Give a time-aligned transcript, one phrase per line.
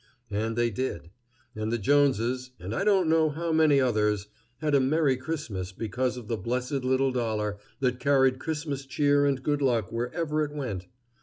[0.31, 1.11] And they did;
[1.55, 6.17] and the Joneses, and I don't know how many others, had a Merry Christmas because
[6.17, 10.87] of the blessed little dollar that carried Christmas cheer and good luck wherever it went.